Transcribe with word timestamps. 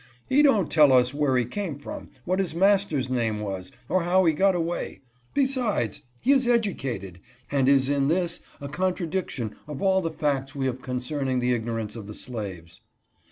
"He 0.33 0.41
don't 0.41 0.71
tell 0.71 0.91
us 0.91 1.13
where 1.13 1.37
he 1.37 1.45
came 1.45 1.77
from, 1.77 2.09
what 2.25 2.39
his 2.39 2.55
master's 2.55 3.07
name 3.07 3.39
was, 3.39 3.71
or 3.87 4.01
how 4.01 4.25
he 4.25 4.33
got 4.33 4.55
away; 4.55 5.03
besides, 5.35 6.01
he 6.19 6.31
is 6.31 6.47
educated, 6.47 7.19
and 7.51 7.69
is 7.69 7.87
in 7.87 8.07
this 8.07 8.39
a 8.59 8.67
contradiction 8.67 9.55
of 9.67 9.79
all 9.83 10.01
the 10.01 10.09
facts 10.09 10.55
we 10.55 10.65
have 10.65 10.81
concerning 10.81 11.37
the 11.37 11.53
ignorance 11.53 11.95
of 11.95 12.07
the 12.07 12.15
slaves." 12.15 12.81